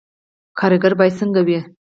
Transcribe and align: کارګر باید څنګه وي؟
کارګر 0.59 0.93
باید 0.99 1.17
څنګه 1.19 1.41
وي؟ 1.47 1.59